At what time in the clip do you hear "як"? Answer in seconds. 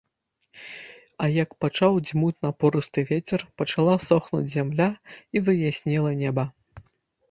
1.43-1.49